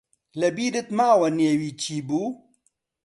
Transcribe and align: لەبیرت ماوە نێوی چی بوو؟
لەبیرت 0.39 0.87
ماوە 0.97 1.29
نێوی 1.39 1.71
چی 1.81 1.95
بوو؟ 2.07 2.27